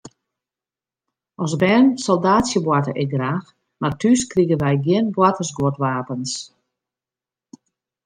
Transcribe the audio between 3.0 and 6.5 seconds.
ik graach, mar thús krigen wy gjin boartersguodwapens.